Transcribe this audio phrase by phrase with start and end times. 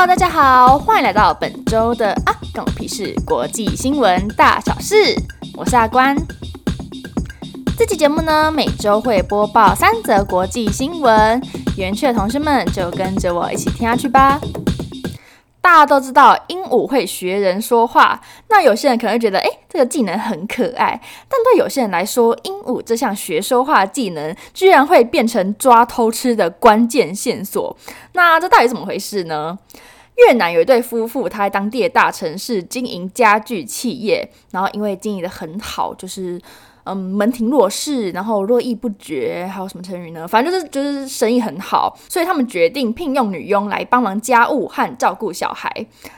[0.00, 4.94] Hello，大家好，欢迎来到本周的啊，关我屁事国际新闻大小事，
[5.54, 6.16] 我是阿关。
[7.76, 11.42] 这期节目呢，每周会播报三则国际新闻，
[11.76, 14.38] 园区的同学们就跟着我一起听下去吧。
[15.68, 20.98] 大家都知道鹦鹉会学人说话，那有些人可能会觉得，诶，这个技能很可爱。
[21.28, 27.76] 但对有些人来说，鹦鹉这项学说话技能，居然会变成抓偷吃的关键线索。
[28.12, 29.58] 那这到底怎么回事呢？
[30.16, 36.40] 越南有一对夫妇，他在当地的大城市经营家具企业，然后因为经营得很好，就是。
[36.90, 40.26] 嗯，门庭若市，然后络绎不绝，还有什么成语呢？
[40.26, 45.70] 反正就是就是生意很好，所以他们决定聘用女佣来帮忙家务和照顾小孩。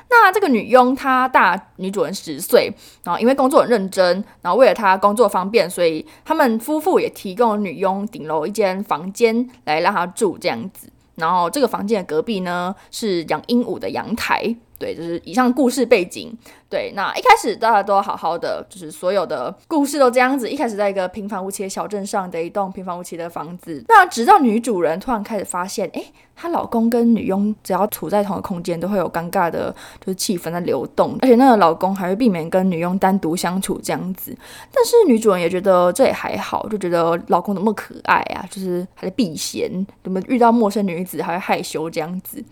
[0.09, 10.89] 那这个女佣她大女主人十岁，然后因为工作很认真，然后为了她工作方便，所以他们夫妇也提供女佣顶楼一间房间来让她住这样子。
[11.17, 14.55] 然后这个房间的隔壁呢是养鹦鹉的阳台。
[14.81, 16.37] 对，就是以上故事背景。
[16.71, 20.49] 对，那一开始大家都好好的，就是所有的故事都这样子。
[20.49, 26.03] 一开始在一个平凡无奇的小镇上的一栋平凡无奇的房子，那直到女主人突然开始发现，哎，
[26.41, 34.35] 她老公跟女佣只要处在同一个空间，都会有尴尬的，就是气氛在流动，而且那个老公还会避免跟女佣单独相处这样子。
[34.73, 39.71] 但是女主人也觉得这也还好，就觉得老公那么可爱啊，就是还在避嫌，
[40.03, 42.43] 怎么遇到陌生女子还会害羞这样子，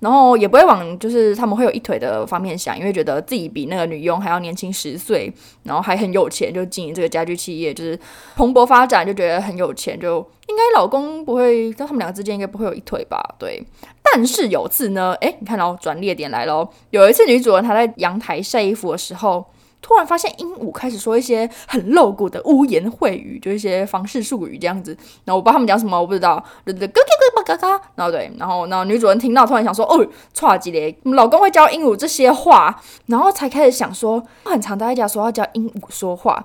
[0.00, 5.32] 然后也不会往就是他们会有一腿的方面想，因为觉得自己比那个女佣还要年轻十岁，
[5.62, 7.98] 然后还很有钱，就经营这个家居企业，就是
[8.36, 13.22] 蓬勃发展，就觉得很有钱，就应该老公不会，他们两个之间应该不会有一腿吧？
[13.38, 13.64] 对。
[14.02, 19.46] 但是有次呢，诶，你看到转捩点来了，有一次女主人她在阳台晒衣服的时候。
[19.80, 24.90] 突然发现鹦鹉开始说一些很露骨的污言秽语，就一些房事术语这样子。
[25.24, 26.44] 然后我不知道他们讲什么，我不知道。
[26.64, 27.80] 对对，咯咯咯咯咯。
[27.94, 30.04] 然后对，然后然后女主人听到，突然想说：“哦，
[30.34, 36.44] 差几咧，老公会教鹦鹉这些话。”然后才开始想说，很常大家说要教鹦鹉说话，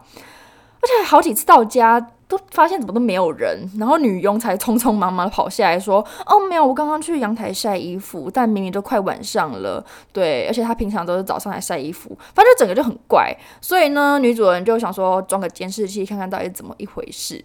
[0.83, 2.09] 而且好几次到家。
[2.25, 13.31] 都发现怎么都没有人，然后女佣才匆匆忙忙跑下来说：“哦，没有，我刚刚去阳台晒衣服，但明明都快晚上了。”对，而且她平常都是早上来晒衣服，反正整个就很怪。
[13.61, 17.43] 所以呢，女主人就想说装个监视器看看到底怎么一回事。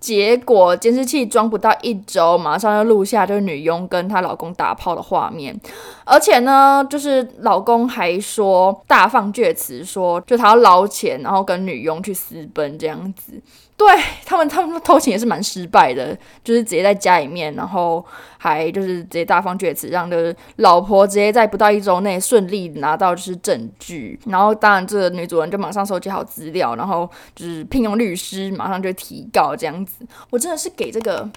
[0.00, 5.58] 结果监视器装不到一周，马上就录下就是女佣跟她老公打炮的画面，
[6.04, 13.40] 而且呢，就是老公还说大放厥词，说就他要捞钱，然后跟女佣去私奔这样子。
[13.78, 13.86] 对
[14.26, 16.12] 他们，他们偷情也是蛮失败的，
[16.42, 18.04] 就是直接在家里面，然后
[18.36, 30.04] 还就是直接大放厥词，让就是老婆直接在不到一周内顺利拿到就是证据，然后当然这个女主人就马上收集好资料，然后就是聘用律师，马上就提告这样子。
[30.30, 31.30] 我真的是给这个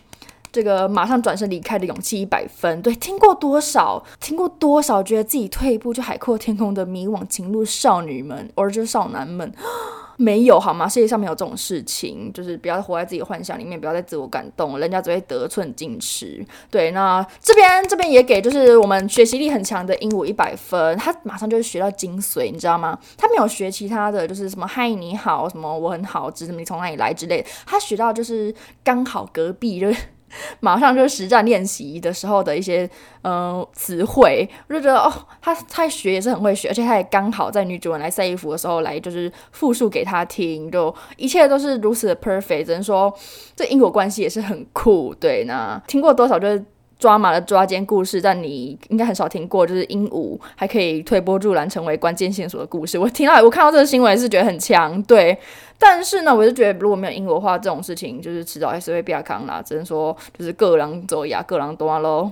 [0.51, 2.81] 这个马上转身离开的勇气一百分。
[2.81, 9.53] 对，听过多少，听过多少，觉得自己退一步就海阔天空的迷惘情路少女们，或者是少男们。
[10.21, 10.87] 没有好吗？
[10.87, 16.45] 世界上没有这种事情，就是不要活在自己幻想里面，不要再自我感动，人家只会得寸进尺。
[16.69, 22.97] 对，那这边这边也给就是我们学习力很强的鹦鹉一百分，他马上就会学到精髓，你知道吗？
[23.17, 28.53] 他没有学其他的就是什么嗨你好，什么我很好，只是你从哪里来之类的，他学到就是
[28.83, 29.97] 刚好隔壁就是。
[30.59, 32.89] 马上就是实战练习的时候的一些
[33.23, 35.11] 嗯词汇，我就觉得哦，
[35.41, 43.13] 他他学也是很会学，而且他也刚好在女主人来晒衣服的时候来就是复述给他听，就一切都是如此的 perfect，只能说
[43.55, 45.13] 这因果关系也是很酷。
[45.15, 46.63] 对，那听过多少就是
[47.01, 52.99] 抓马的抓奸故事，但你应该很少听过就是鹦鹉还可以推波助澜成为关键线索的故事。
[52.99, 55.35] 我听到我看到这个新闻是觉得很强，对。
[55.79, 59.59] 但是呢，我就觉得如果没有英国话，这种事情就是迟早还是会变康啦。
[59.65, 62.31] 只能说就是各狼走呀，各狼多喽。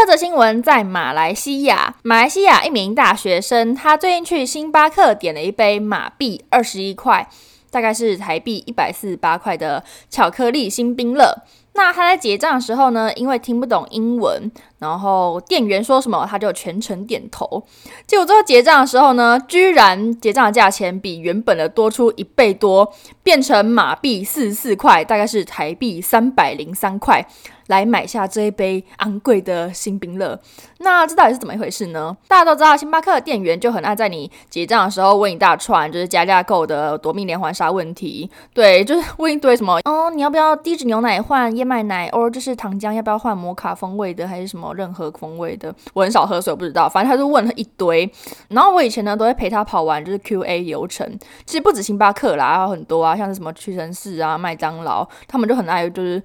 [0.00, 7.28] 二则新闻在马来西亚，马来西亚一名大学生，他最近去星巴克点了一杯马币二十一块，
[7.70, 11.42] 大概是台币一百四十八块的巧克力星冰乐。
[11.74, 14.50] 那他在结账的时候呢，因为听不懂英文，
[14.80, 17.62] 然后店员说什么，他就全程点头。
[18.08, 22.92] 结果最后结账的时候呢，居然结账的价钱比原本的多出一倍多，
[23.22, 27.24] 变成马币四十四块，大概是台币三百零三块。
[27.66, 30.36] 来买下这一杯昂贵的新冰乐，
[30.78, 32.16] 那这到底是怎么一回事呢？
[32.26, 38.28] 大家都知道，星巴克的店员就很爱在你结账的时候问一大串，就是加价购的夺命连环杀问题。
[38.52, 42.08] 对，就是问一堆什么哦，你要不要低脂牛奶换燕麦奶？
[42.08, 44.26] 哦，这是糖浆，要不要换摩卡风味的？
[44.26, 46.88] 还是什么任何风味的，我很少喝水，我不知道。
[46.88, 48.10] 反正他就问了一堆，
[48.48, 51.06] 然后我以前呢都会陪他跑完就是 QA 流程。
[51.44, 56.22] 其实不止星巴克啦，还有很多啊，像是什么屈臣氏啊、麦当劳，他们就很爱就是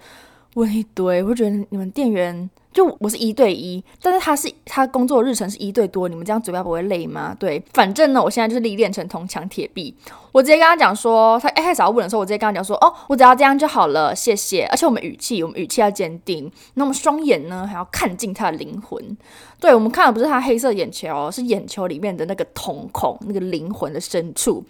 [0.55, 1.23] 问一堆。
[1.23, 2.49] 我觉得你们店员。
[2.75, 7.33] 就我是一对一，但是他是他工作日程是一对多，你们这样嘴巴不会累吗？
[7.39, 9.95] 对，反正呢，我现在就是历练成铜墙铁壁。
[10.33, 14.65] 我直接跟他讲说，他一开始要问的时候，我直接跟他讲说，哦，我只要这样就好了，谢谢。
[14.65, 19.17] 而且我们语气，我们语气要坚定，那我们双眼呢还要看进他的灵魂。
[19.57, 24.61] 对，我们看的不是他黑色眼球，是眼球里面的那个瞳孔，那个灵魂的深处。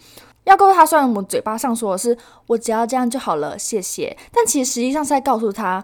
[0.44, 2.16] 要告诉他，虽然我们嘴巴上说的是
[2.46, 5.84] 我只要这样就好了，谢谢，但其实实际上是在告诉他。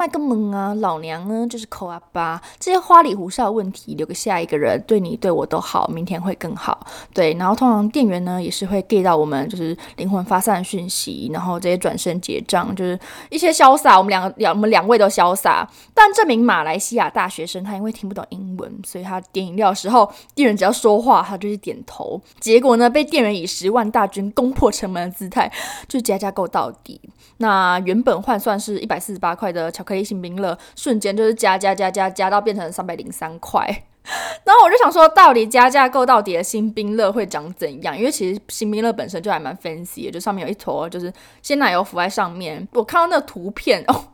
[0.00, 6.86] 卖个萌啊，老娘呢就是抠阿巴，这些花里胡哨的问题留给下一个人，对你对我都好，明天会更好。
[7.12, 12.98] 对，然后通常店员呢也是会 get 到我们就是灵魂发散的讯息，然后直接转身结账，就是
[13.28, 13.98] 一些潇洒。
[13.98, 25.52] 我们两个两我们两位都潇洒，但这名马来西亚大学生他因为听不懂英文，所以他点饮料的时候，店员只要说话他就是点头，结果呢被店员以十万大军攻破城门的姿态，
[25.86, 26.98] 就加价购到底。
[27.36, 33.66] 那原本换算是一百四十八块的巧克力星冰乐，瞬间就是加加加加加到变成三百零三块。
[34.44, 37.96] 然后我就想说，到底加价购到底的星冰乐会长怎样？
[37.96, 42.66] 因为其实新冰乐本身就还蛮 fancy 的，就上面有一坨就是鲜奶油浮在上面。
[42.72, 44.04] 我看到那个图片 哦。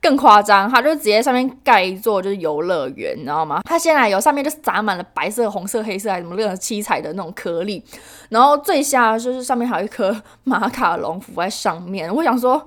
[0.00, 3.60] 更夸张，它就直接上面盖一座就是游乐园，你知道吗？
[3.64, 7.84] 它鲜奶油上面就撒满了白色、红色、黑色还是什么任何七彩的那种颗粒，
[8.30, 12.12] 然后最下就是上面还有一颗马卡龙浮在上面。
[12.12, 12.66] 我想说，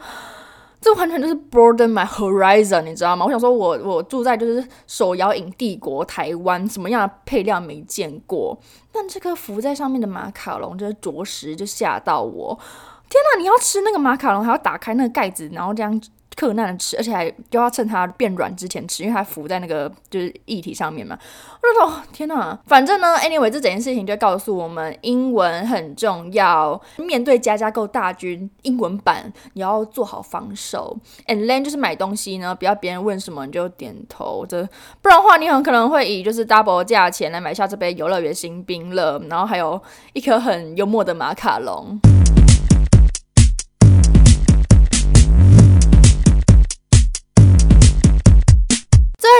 [0.82, 3.24] 这完全就是 broaden my horizon，你知道吗？
[3.24, 8.60] 我想说我我住在就是手摇影帝国台湾，什么样的配料没见过？
[8.92, 12.60] 但这颗浮在上面的马卡龙，就是着实就吓到我。
[13.08, 16.02] 天哪，你要吃那个马卡龙，还要打开那个盖子，然后这样。
[16.42, 21.16] 克难吃，而且还就要趁它变软之前吃，因为它浮在那个就是液体上面嘛。
[21.62, 26.82] 我就说天哪，反正呢，anyway，这整件事情就告诉我们，英文很重要。
[26.98, 30.98] 面对家家购大军，英文版你要做好防守。
[31.28, 34.68] And then 就是买东西呢，不要别人问什么你就点头，这
[35.04, 39.80] 不然的话，你很可能会以就是 double 价钱来买下这杯游乐园新冰乐，然后还有
[40.14, 42.00] 一颗很幽默的马卡龙。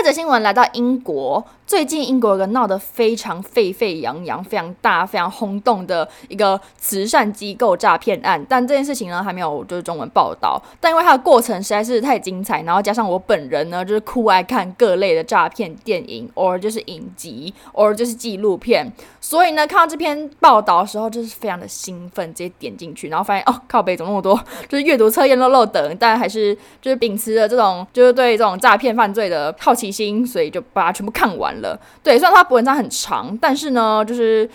[0.02, 1.46] 这则新闻来到英国。
[1.72, 10.62] 最近英国有个闹得非常沸沸扬扬、非常大、非常轰动的一个慈善机构诈骗案，但这件事情呢还没有就是中文报道。
[10.78, 31.61] 但因为它的过程实在是太精彩，然后加上我本人呢就是酷爱看各类的诈骗电影，or 就是影集，or 就是纪录片，所以呢看到这篇报道的时候就是非常的兴奋，直接点进去，然后发现哦靠北怎么那么多，就是阅读测验漏漏等，但还是就是秉持着这种就是对这种诈骗犯罪的好奇心，所以就把它全部看完了。
[32.02, 34.48] 对，虽然它文章很长，但是呢，就是、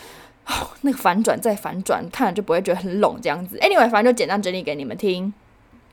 [0.82, 3.58] 那个反转再反转，看了就不会觉得很冷这样子。
[3.60, 5.34] Anyway，反正就简单整理给你们听。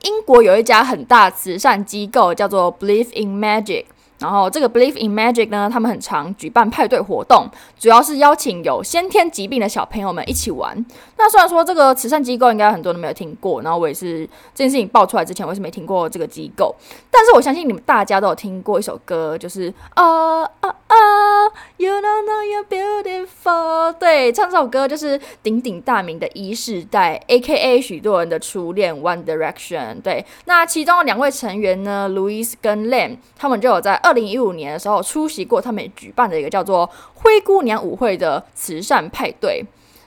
[0.03, 3.87] 英国有一家很大慈善机构，叫做 Believe in Magic。
[4.25, 7.47] 然后这个 Believe in Magic 呢，他们很常举办派对活动，
[7.79, 10.75] 主要是邀请有先天疾病的小朋友们一起玩。
[11.19, 16.75] 那虽然说这个慈善机构应该很多都没有听过，然后我也是这件事情爆出来之前，我也是没听过这个机构。
[17.11, 20.97] 但是我相信你们大家都有听过一首歌，就是啊啊啊
[21.77, 23.93] ，You don't know you're beautiful。
[23.99, 30.01] 对，唱这首歌就是鼎鼎大名的一世代，AKA 许多人的初恋 One Direction。
[30.01, 39.63] 对，那其中的两位成员呢，Louis 跟 Liam，他们就有在二零一五年的时候出席过他们举办的一个叫做“灰姑娘舞会”的慈善派对。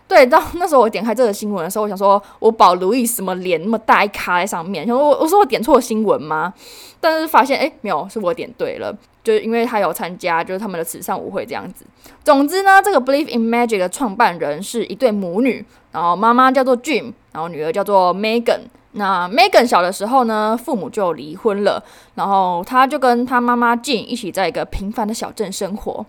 [0.07, 6.53] 对，到那时候我点开这个新闻的时候，我想说，我保路易什么脸那么大一咖在上面，想说我我说我点错新闻吗？
[7.01, 11.85] 但是发现哎，没有，是我点对了，就是因为他有参加就是他们的慈善舞会这样子。
[12.23, 18.61] 总之呢，这个 Believe in Magic 的创办人是一对母女，然后妈妈叫做 Jim，然后女儿叫做 Megan。
[18.93, 21.83] 那 Megan 小的时候呢，父母就离婚了，
[22.15, 26.05] 然后他就跟他妈妈 Jean 一起在一个平凡的小镇生活。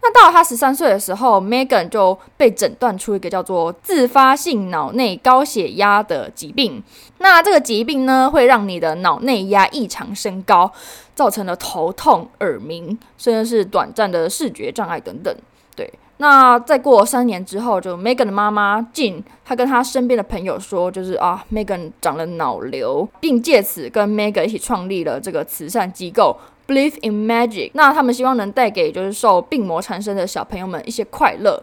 [0.00, 6.80] 那到了他十三岁的时候，Megan 就被诊断出一个叫做自发性脑内高血压的疾病。
[7.18, 10.70] 那这个疾病呢，会让你的脑内压异常升高，
[11.16, 15.34] 造成了头痛、耳鸣，甚至是短暂的视觉障碍等等。
[15.74, 15.92] 对。
[16.18, 27.70] 那再过三年之后，就 Megan 的妈妈 j n 她跟她身边的朋友说，就是啊，Megan 长了脑瘤，并借此跟 Megan 一起创立了这个慈善机构 Believe in Magic。
[27.74, 31.62] 那他们希望能带给就是受病魔缠身的小朋友们一些快乐。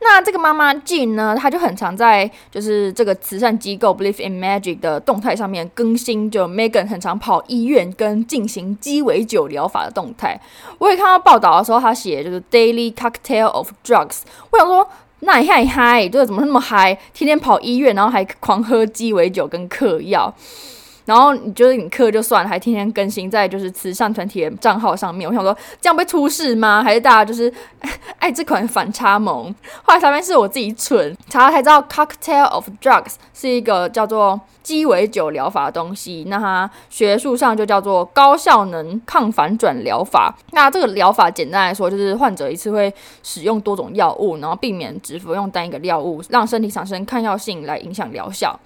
[0.00, 10.40] 那这个妈妈 G 呢，她就很常在就是这个慈善机构 Believe in Magic 的动态上面更新，就 Megan 很常跑医院跟进行鸡尾酒疗法的动态。
[10.78, 14.20] 我也看到报道的时候，她写就是 Daily Cocktail of Drugs。
[14.50, 14.88] 我想说，
[15.20, 20.32] 那你嗨嗨，就是怎么那么嗨，天天跑医院，然后还狂喝鸡尾酒跟嗑药。
[21.08, 25.26] 然后你觉得你课就算了，还天天更新在就是慈善团体的账号上面。
[25.26, 26.82] 我想说，这样会出事吗？
[26.84, 27.50] 还是大家就是
[28.18, 29.50] 爱这款反差萌？
[29.82, 36.24] 后来才发现是我自己蠢，查了才知道，Cocktail of Drugs 是一个叫做鸡尾酒疗法的东西。
[36.28, 40.36] 那它学术上就叫做高效能抗反转疗法。
[40.50, 48.60] 那这个疗法简单来说，就是患者一次会使用多种药物，然后避免只服用单一个药物，让身体产生抗药性来影响疗效。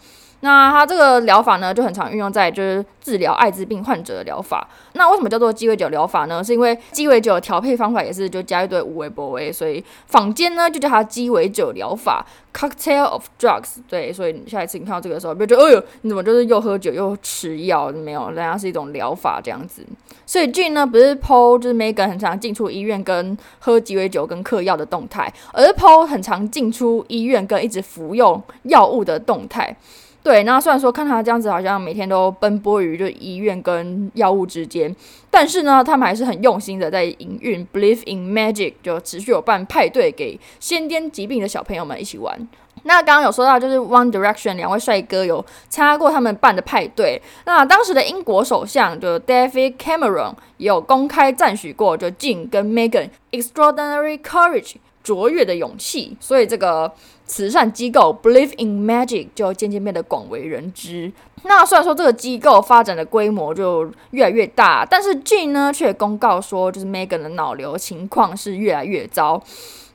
[0.44, 4.68] 那它这个疗法呢，就很常运用在就是治疗艾滋病患者的疗法。
[4.94, 6.42] 那为什么叫做鸡尾酒疗法呢？
[6.42, 13.76] 是因为鸡尾酒调配方法也是就加一堆无为不为，所以坊间呢就叫它鸡尾酒疗法 （Cocktail of Drugs）。
[13.88, 17.92] 对，所以下一次你看到这个时候，别觉得哎呦，你怎么就是又喝酒又吃药？
[17.92, 19.86] 没有，人家是一种疗法这样子。
[20.26, 29.76] 所以俊呢不是 Paul 就是 Megan 很常进出医院跟喝鸡尾酒跟嗑药的动态，而是 po 很常进出医院跟一直服用药物的动态。
[30.22, 34.94] 对，那虽然说看他这样子，好像每天都奔波于就医院跟药物之间，
[35.30, 42.48] 但是呢，他们还是很用心的在营运 Believe in Magic，就持续有办派对给先天疾病的小朋友们一起玩。
[42.84, 47.20] 那刚刚有说到，就是 One Direction 两位帅哥有参加过他们办的派对。
[47.44, 54.76] 那当时的英国首相就 David Cameron 也有公开赞许过，就 Jean 跟 Megan extraordinary courage。
[55.02, 56.92] 卓越的勇气，所以这个
[57.26, 61.12] 慈善机构 Believe in Magic 就渐渐变得广为人知。
[61.44, 69.42] 那虽然说这个机构发展的规模就越来越大，但是 Jean 呢却公告说，就是 Megan 的脑瘤情况是越来越糟。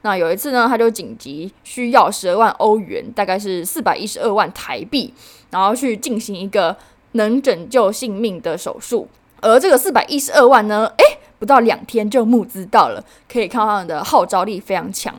[0.01, 5.13] 那有一次呢，他就紧急需要十二万欧元，大概是四百一十二万台币，
[5.51, 6.75] 然后去进行一个
[7.13, 9.07] 能拯救性命的手术。
[9.39, 11.19] 而这个四百一十二万呢，诶。
[11.39, 15.13] 不到两天就募资到了，可以看到他们的号召力非常强。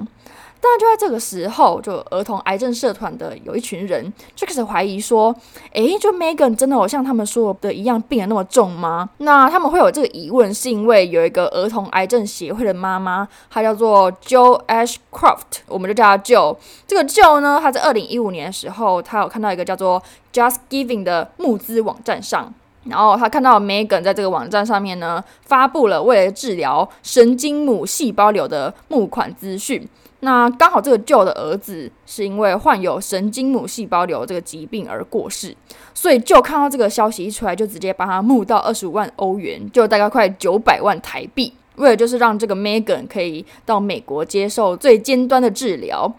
[0.60, 5.32] 但就在这个时候，就儿童癌症社团的有一群人就开始怀疑说
[5.70, 16.56] ：“诶，就 Megan 真的有像他们说的一样病得那么重吗？”那他们会有这个疑问，是因为有一个儿童癌症协会的妈妈，她叫做 Joe Ashcroft，我们就叫她 Joe。
[16.88, 22.52] 这个 Joe 呢，她在二零一五年的时候，她有看到一个叫做 Just Giving 的募资网站上。
[22.84, 29.86] 然后他看到 Megan 在这个网站上面呢，发布了为了治疗神经母细胞瘤的募款资讯。
[30.20, 35.54] 那刚好这个 Joe 的儿子是因为患有神经母细胞瘤这个疾病而过世，
[35.94, 46.12] 所以 Joe 看到这个消息一出来，就直接帮他募到二十五万欧元，就大概快九百万台币，为了就是让这个 Megan 可以到美国接受最尖端的治疗。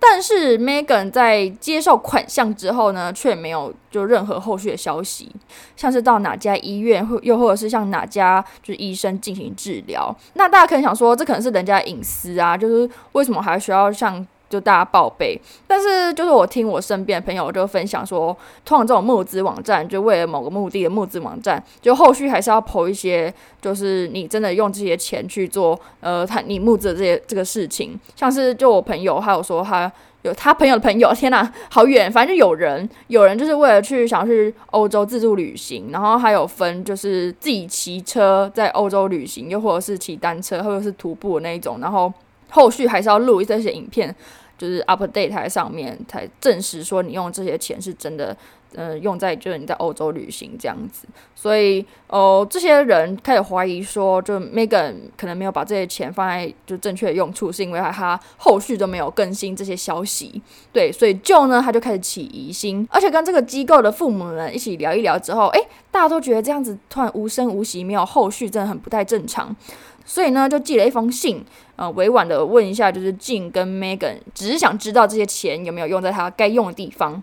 [0.00, 5.30] 但是 Megan 在接受款项之后呢，却没有就任何后续的消息，
[5.76, 10.12] 像是到哪家医院，或又或者是向哪家就是医生进行治疗。
[10.34, 14.26] 那大家可能想说，这可能是人家隐私啊，就是为什么还需要像？
[14.50, 29.90] 就大家报备，但是就是我听我身边朋友就分享说，通常这种募资网站就为了某个目的的募资网站，就后续还是要 po 一些，就是你真的用这些钱去做，呃，他你募资的这些这个事情，像是就我朋友还有说他
[30.22, 42.12] 有他朋友的朋友， 天哪，好远，反正就有人有人就是为了去想去欧洲自助旅行，然后还有分就是自己骑车在欧洲旅行，又或者是骑单车，或者是徒步的那一种，然后
[42.50, 44.14] 后续还是要录这些影片。
[44.60, 48.36] 就是 update 台上面才证实说你用这些钱是真的，
[48.74, 60.42] 呃，用在就是你在欧洲旅行这样子，所以哦，这些人开始怀疑说，就 Megan 可能没有把这些钱放在就正确的用处，是因为他后续都没有更新这些消息，
[60.74, 69.56] 对，所以 Jo 呢他就开始起疑心，而且跟这个机构的父母们一起聊一聊之后，诶，大家都觉得这样子突然无声无息，没有后续，真的很不太正常。
[70.04, 71.44] 所以呢，就寄了一封信，
[71.76, 77.22] 呃，委婉的问一下，就是晋跟 Megan，只是想知道这些钱有没有用在他该用的地方。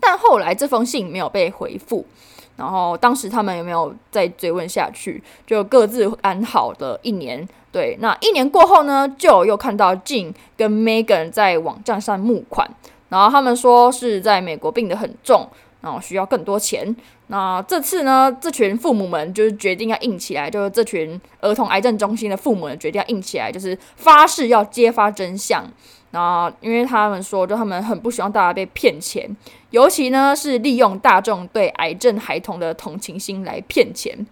[0.00, 2.06] 但后来这封信没有被回复，
[2.56, 7.46] 然后当时他们有没有再追问下去，就各自安好的一年。
[7.70, 12.70] 对，那一年过后呢，就又看到晋跟 Megan 在网站上募款，
[13.08, 15.48] 然后他们说是在美国病得很重。
[15.82, 16.96] 然后需要更多钱。
[17.26, 25.70] 那这次呢，这群父母们就是决定要硬起来，就是这群儿童癌症中心的父母们决定要硬起来，就是发誓要揭发真相。
[26.12, 29.34] 那因为他们说，就他们很不希望大家被骗钱，
[29.70, 34.26] 尤其呢是利用大众对癌症孩童的同情心来骗钱。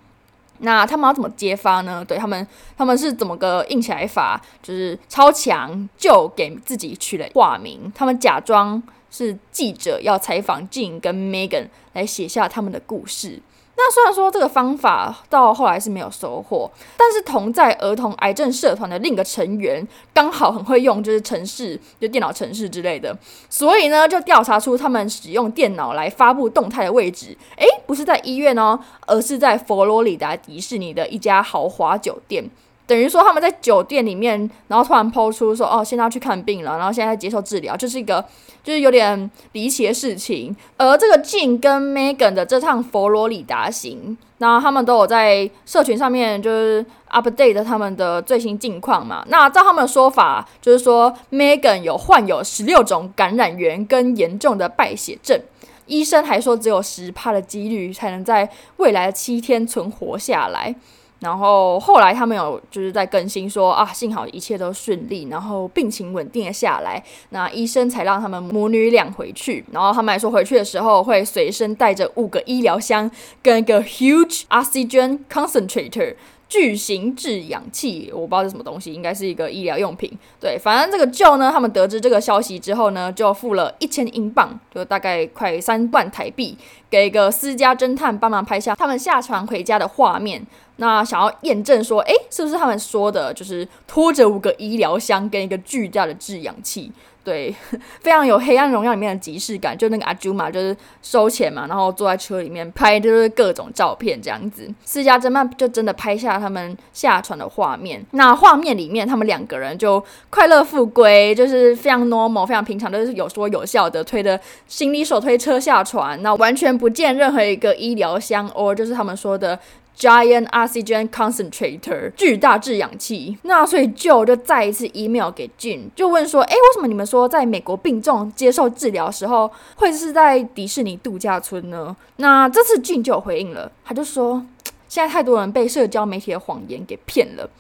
[0.59, 2.05] 那他们要怎么揭发呢？
[2.07, 4.39] 对他们，他们是怎么个硬起来法？
[4.63, 13.41] 就是超强，就给自己取了化名，他们假装是记者要采访 Jin 跟 Megan 来写下他们的故事。
[13.77, 23.17] 那虽然说这个方法到后来是没有收获，但是同在儿童癌症社团的另一个成员刚好很会用，就是程式，就电脑程式之类的，
[23.49, 32.51] 所以呢就调查出他们使用电脑来发布动态的位置，诶，不是在医院哦，而是在佛罗里达迪士尼的一家豪华酒店。
[32.91, 38.25] 等于说他们在酒店里面，然后突然抛出说：“哦，现在要去看病了，然后现在在接受治疗，就是一个
[38.65, 49.25] 就是有点离奇的事情。”而这个晋跟 Megan 的这趟佛罗里达行，那他们都有在社群上面就是 update 他们的最新近况嘛。
[49.29, 55.41] 那照他们的说法，就是说 Megan 有患有十六种感染源跟严重的败血症，
[55.87, 60.75] 医生还说只有十趴的几率才能在未来的七天存活下来。
[61.21, 69.65] 然后后来他们有就是在更新说啊，幸好一切都顺利，然后病情稳定了下来，那医生才让他们母女俩回去。
[69.71, 73.11] 然后他们还说回去的时候会随身带着五个医疗箱
[73.43, 76.15] 跟一个 huge oxygen concentrator。
[76.51, 80.11] 巨型制氧器，我不知道是什么东西，应该是一个医疗用品。
[80.41, 86.59] 对，反正这个 jo 呢，他们得知这个消息之后呢，就付了一千英镑，就大概快三万台币，
[86.91, 90.45] 给一个私家侦探帮忙拍下他们下船回家的画面。
[90.77, 96.91] 那想要验证说，诶，是不是他们说的，就是拖着五个医疗箱跟一个巨大的制氧器？
[97.23, 97.55] 对，
[98.01, 104.67] 非常有《黑暗荣耀》里面的即视感，就那个阿朱玛就是收钱嘛，然后坐在车里面拍，就是各种照片这样子。
[104.85, 108.05] 私家侦探就真的拍下他们下船的画面。
[108.13, 119.59] 那画面里面，他们两个人就快乐富归，就是非常 normal、非常平常，就是有说有笑的，推着行李手推车下船，那完全不见任何一个医疗箱，或就是他们说的。
[119.99, 123.37] Giant oxygen concentrator，巨大制氧器。
[123.43, 134.43] 那所以 Joe 就再一次 email 给 Jin，就问说：“诶，为什么你们说在美国病重接受治疗的时候，会是在迪士尼度假村呢？”那这次 Jin 就有回应了，他就说
[134.89, 137.51] ：“现在太多人被社交媒体的谎言给骗了。”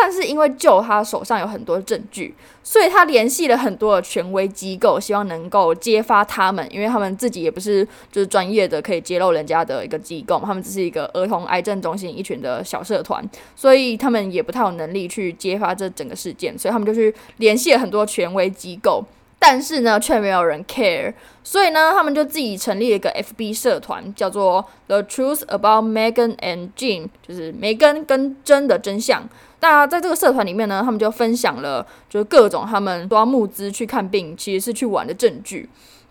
[0.00, 13.22] 但是因为就他手上有很多证据，所以他联系了很多的权威机构，希望能够揭发他们，因为他们自己也不是就是专业的可以揭露人家的一个机构，他们只是一个儿童癌症中心一群的小社团，
[13.56, 19.04] 所以他们也不太有能力去揭发这整个事件，所以他们就去联系了很多权威机构，
[19.38, 29.28] 但是呢却没有人 care，所以呢他们就自己成立了一个 FB 社团，叫做 The Truth About Megan and Jin，就是梅根跟真的真相。
[29.60, 35.68] 那在这个社团里面呢，他们就分享了，就是各种他们都要募资去看病，其实是去玩的证据。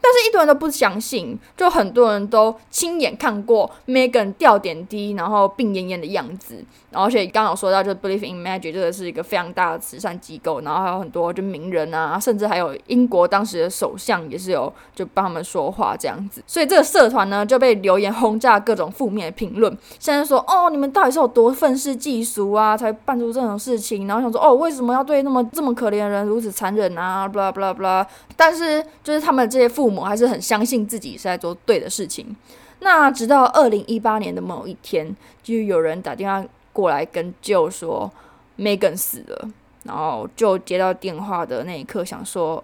[0.07, 6.63] 但是，一堆人都不相信，就很多人都亲眼看过 Megan 吊点滴，然后病恹恹的样子。
[6.89, 16.41] 然后，而且刚刚有说到，就 Believe in Magic 这个是一个非常大的慈善机构，然后还有很多就名人啊，甚至还有英国当时的首相也是有就帮他们说话这样子。
[16.47, 19.77] 所以，这个社团呢就被留言轰炸，各种负面评论。
[19.99, 24.07] 现在说哦，你们到底是有多愤世嫉俗啊，才办出这种事情？
[24.07, 28.05] 然后想说哦，为什么要对那么这么可怜的人如此残忍啊？blah blah blah。
[28.37, 32.35] 但是，就是他们这些父母我还是很相信自己是在做对的事情。
[32.79, 38.09] 那直到二零一八年的某一天，就有人打电话过来跟舅说
[38.57, 39.49] Megan 死了，
[39.83, 42.63] 然后就接到电话的那一刻，想说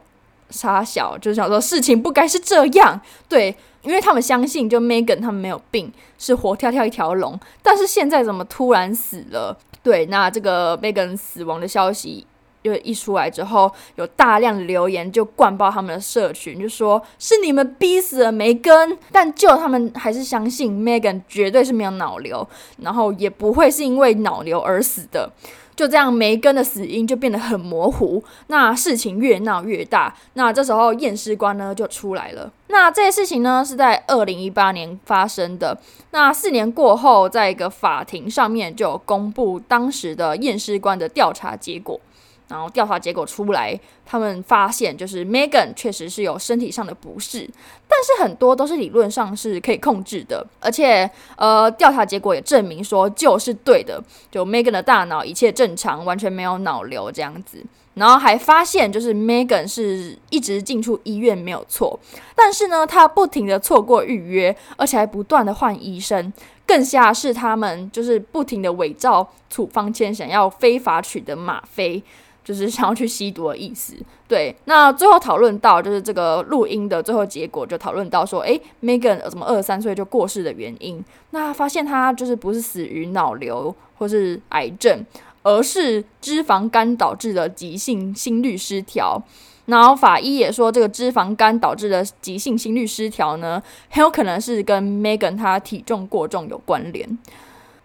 [0.52, 3.02] 杀小，就想说事情不该是这样。
[3.28, 7.40] 对，因为他们相信就 Megan 他们没有病，是活跳跳一条龙。
[7.64, 9.58] 但是现在怎么突然死了？
[9.82, 12.28] 对，那这个 Megan 死亡的消息。
[12.64, 22.48] 就一出来之后，有大量留言就灌爆他们的社群，就说是你们逼死了梅根，但就他们还是相信 Megan 绝对是没有脑瘤，
[22.78, 25.32] 然后也不会是因为脑瘤而死的。
[25.76, 28.24] 就这样，梅根的死因就变得很模糊。
[28.46, 32.52] 那事情越闹越大，那这时候验尸官呢就出来了。
[32.68, 35.76] 那这些事情呢是在二零一八年发生的。
[36.12, 42.00] 那四年过后，在一个法庭上面就公布当时的验尸官的调查结果。
[42.48, 47.50] 然后调查结果出来，他们发现就是 Megan 确实是有身体上的不适，
[47.88, 57.64] 但是很多都是理论上是可以控制的，而且呃调查结果也证明说就是对的，就 Megan 的大脑一切正常，完全没有脑瘤这样子。
[57.96, 62.00] 然后还发现就是 Megan 是一直进出医院没有错，
[62.36, 66.34] 但是呢她不停的错过预约，而且还不断的换医生。
[66.66, 72.02] 更瞎的是他们就是不停的伪造处方签，想要非法取得吗啡。
[72.44, 73.96] 就是想要去吸毒的意思，
[74.28, 74.54] 对。
[74.66, 81.04] 那最后讨论到就是这个录音的最后结果，就讨论到说，诶，Megan 怎么二十三岁就过世的原因？
[81.30, 85.06] 那发现他就是不是死于脑瘤或是癌症，
[85.44, 89.22] 而是脂肪肝导致的急性心律失调。
[89.66, 97.18] 然后法医也说，这个脂肪肝导致的急性心律失调呢，很有可能是跟 Megan 她体重过重有关联。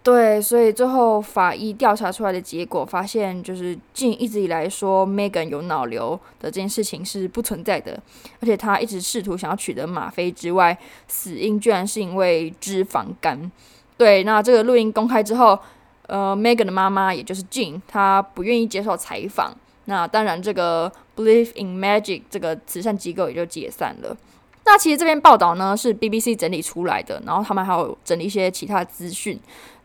[0.01, 8.01] 对，所以最后法医调查出来的结果发现，就是静一直以来说 Megan 有脑瘤的这件事情是不存在的，
[8.39, 10.75] 而且他一直试图想要取得吗啡之外，
[11.07, 13.51] 死因居然是因为脂肪肝。
[13.97, 15.59] 对，那这个录音公开之后，
[16.07, 19.53] 呃，Megan 的妈妈也就是静，她不愿意接受采访。
[19.85, 24.15] 那当然，这个 Believe in Magic 这个慈善机构也就解散了。
[24.65, 29.37] 那其实这篇报道呢是 BBC 整理出来的，然后他们还有整理一些其他资讯。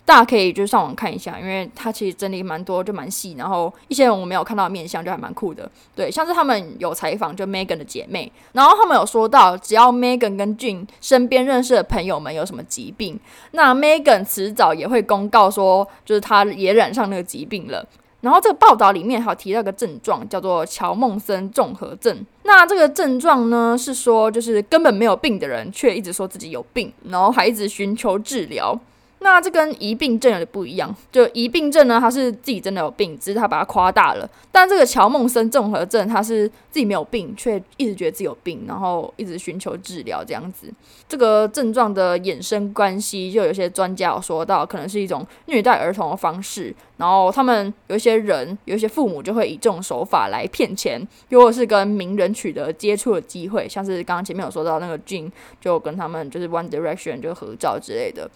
[0.06, 5.70] 大家可以就是上网看一下，因为它其实整理蛮多，就蛮细，然后一些人我没有看到面相，就还蛮酷的。
[5.96, 13.18] 对，像是他们有采访就 Megan 的姐妹，然后他们有说到，只要 Megan 跟 Jun 身边认识的朋友们有什么疾病，
[13.52, 17.86] 那 Megan 迟早也会公告说，就是他也染上那个疾病了。
[18.20, 22.24] 然后这个报道里面还有提到个症状，叫做乔梦森综合症。
[22.44, 28.78] 那这个症状呢，是说就是根本没有病的人，却一直说自己有病，然后还一直寻求治疗。
[29.24, 34.28] 那这跟疑病症有点不一样，就疑病症呢，他是自己真的有病，只是他把它夸大了。
[34.52, 40.70] 但这个乔梦森综合症，他是自己没有病，却一直觉得自己有病，然后一直寻求治疗这样子。
[41.08, 46.74] 这个症状的衍生关系，就有些专家有说到，可能是一种虐待儿童的方式。
[46.98, 55.32] 然后他们有一些人，有一些父母就会以这种手法来骗钱，又或是跟名人取得接触的机会，像是刚刚前面有说到那个 j n
[55.62, 58.30] 就跟他们就是 One Direction 就合照之类的。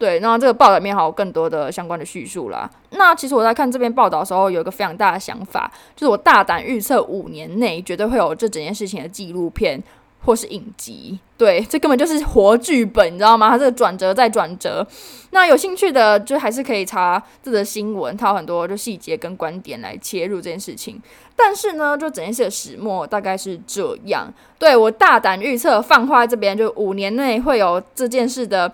[0.00, 2.68] 对，那这个报道里面还有更多的相关的叙述啦。
[2.92, 9.82] 那其实我在看这篇报道的时候，有一个非常大的想法，就是我大胆预测五年内绝对会有这整件事情的纪录片
[10.24, 11.18] 或是影集。
[11.36, 13.50] 对，这根本就是活剧本，你知道吗？
[13.50, 14.86] 它这个转折再转折。
[15.32, 20.98] 那有兴趣的就还是可以查这则新闻，它有很多就细节跟观点来切入这件事情。
[21.36, 24.32] 但是呢，就整件事的始末大概是这样。
[24.58, 28.72] 对，我大胆预测，放话在这边，就五年内会有这件事的。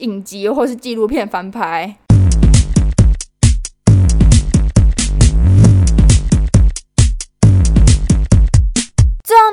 [0.00, 1.96] 影集或是纪录片翻拍。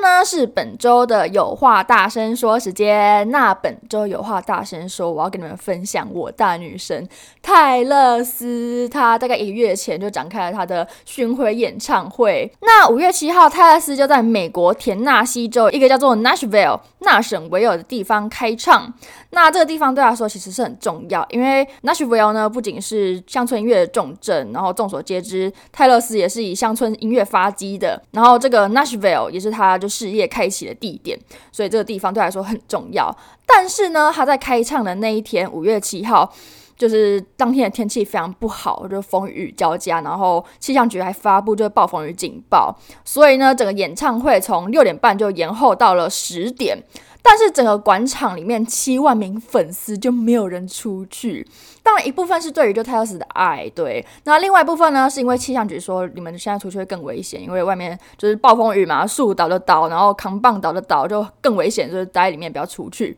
[0.02, 3.30] 呢是本周的有话大声说时间。
[3.30, 7.08] 那本周有话大声说，我要跟你们分享我大女神
[7.40, 12.52] 泰勒斯，她大概一个月前就展开了她的巡回演唱会。
[12.60, 18.92] 那五月七号，泰勒斯就在美国田纳西州一个叫做 Nashville 纳什维尔的地方开唱。
[19.30, 28.02] 那这个地方对她来说其实是很重要，因为 Nashville 呢不仅是乡村音乐的重镇，然后众所皆知，泰勒斯也是以乡村音乐发迹的。
[28.10, 31.18] 然后这个 Nashville 也是她就事业开启的地点，
[31.50, 33.14] 所以这个地方对他来说很重要。
[33.46, 36.32] 但是呢，他在开唱的那一天，五月七号，
[36.76, 42.74] 就是当天的天气非常不好，就风雨交加，然后气象局还发布就是暴风雨警报，
[43.04, 46.78] 所以呢，整个演唱会从六点半就延后到了十点。
[47.22, 51.46] 但是整个广场里面七万名粉丝就没有人出去。
[51.82, 54.04] 当然一部分是对于就泰勒斯的爱，对。
[54.24, 63.16] 那另外一部分呢，是因为气象局说你们现在出去会更危险，因为外面就是暴风雨嘛，树倒的倒，然后扛棒倒的倒，就更危险，就是待在里面不要出去。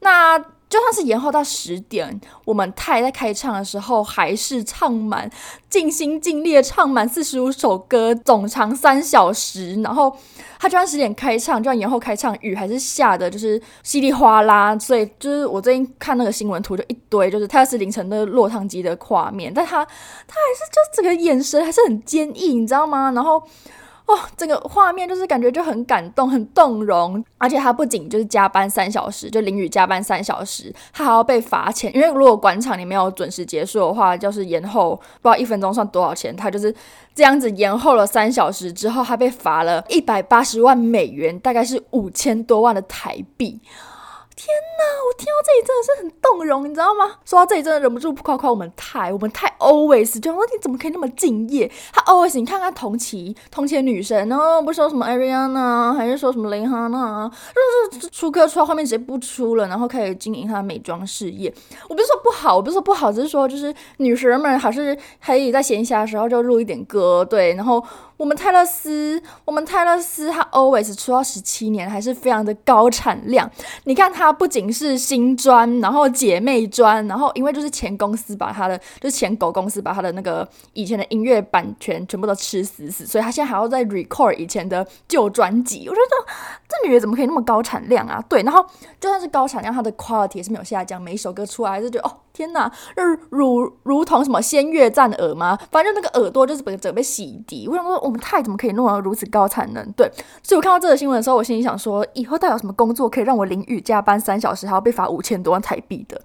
[0.00, 0.42] 那。
[0.68, 5.30] 就算是延后到十点，我们泰在开唱的时候还是唱满，
[5.70, 9.80] 尽心尽力的唱满四十五首歌，总长三小时。
[9.82, 10.14] 然后
[10.58, 14.76] 他就算十点开唱，就算延后开唱，雨还是下的就是稀里哗啦。
[14.78, 23.12] 所以就是我最近看那个新闻图，就一堆就是泰勒丝凌晨的落汤鸡的画面，但他他还是就整个眼神还是很坚毅，你知道吗？
[23.12, 23.40] 然后。
[24.06, 36.72] 哦，这个画面就是感觉就很感动，很动容，而且他不仅就是加班三小时，就淋雨加班三小时，他还要被罚钱，因为如果广场你没有准时结束的话，就是延后不知道一分钟算多少钱，他就是
[37.16, 43.60] 这样子延后了三小时之后，他被罚了一百八十万美元，大概是五千多万的台币。
[44.36, 44.46] 天
[44.78, 47.16] 呐，我听到这里真的是很动容，你知道吗？
[47.24, 51.70] 说到这里，真的忍不住不夸夸我们泰，我们泰 always 就说你怎么可以那么敬业？
[51.92, 57.30] 他 always 你看看同期同期的女神，然后不说什么 Ariana，还是说什么蕾哈娜，
[57.92, 61.52] 就是出歌出到后面直接不出了，然后开始经营她的美妆事业。
[61.88, 67.82] 我不是说不好，我不是说不好，只是说就是女神们还是可以在闲暇的时候就录一点歌，对，然后。
[68.18, 73.50] 我们泰勒斯，我们泰勒斯，他 always 出道十七年，还是非常的高产量。
[73.84, 85.88] 你看他不仅是新专，然后姐妹专，然后因为就是前公司把他的，就是前狗公司把他的那个以前的音乐版权全部都吃死死，所以他现在还要再 record 以前的旧专辑。
[85.88, 86.32] 我觉得
[86.66, 88.20] 这女的怎么可以那么高产量啊？
[88.28, 88.60] 对，然后
[88.98, 92.12] 就算是高产量，她的 quality 也是没有下降，每一首歌出来还是觉得哦。
[92.36, 95.58] 天呐，就如如同什么仙乐战耳吗？
[95.72, 97.66] 反正那个耳朵就是被准备洗涤。
[97.70, 99.90] 我想说，我们太怎么可以弄到如此高产能？
[99.92, 100.10] 对，
[100.42, 106.20] 所以我看到这个新闻的时候，我心里想说，以后到底有什么工作可以让我淋雨加班三小时，还要被罚五千多万台币的？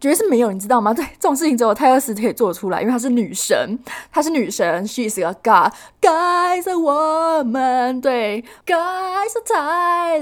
[0.00, 0.92] 绝对是没有，你知道吗？
[0.94, 3.78] 对，这种事情只有泰勒斯可以做出来，因为她是女神，
[4.10, 9.42] 她是女神，she's a God，Guy's a woman，对，Guy's a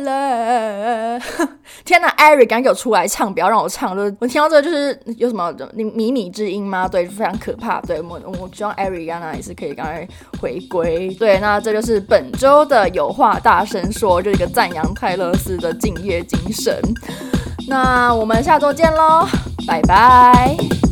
[0.03, 1.23] Tyler。
[1.85, 6.89] 天哪，Eric，赶紧给我出来唱，不要让我唱，就是我听到这个就是有什么靡靡之音吗？
[6.89, 7.81] 对，非常可怕。
[7.83, 10.09] 对，我我希望 Eric 刚刚也是可以赶快
[10.41, 11.15] 回归。
[11.15, 16.83] 对，那这就是本周的有话大声说，就是一个赞扬泰勒斯的敬业精神。
[17.69, 19.27] 那我们下周见喽，
[19.69, 20.88] 拜拜。